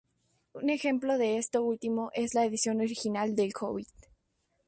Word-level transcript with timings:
Un 0.55 0.67
ejemplo 0.71 1.19
de 1.19 1.37
esto 1.37 1.61
último 1.61 2.09
es 2.15 2.33
la 2.33 2.43
edición 2.43 2.79
original 2.81 3.35
de 3.35 3.43
"El 3.43 3.51
hobbit". 3.61 3.87